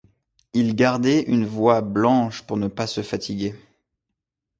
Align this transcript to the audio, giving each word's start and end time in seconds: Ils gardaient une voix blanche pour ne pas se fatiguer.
Ils 0.55 0.75
gardaient 0.75 1.21
une 1.21 1.45
voix 1.45 1.81
blanche 1.81 2.41
pour 2.41 2.57
ne 2.57 2.67
pas 2.67 2.87
se 2.87 3.03
fatiguer. 3.03 3.53